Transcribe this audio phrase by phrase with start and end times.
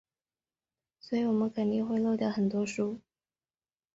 [0.99, 2.99] 所以我们肯定会漏掉很多书。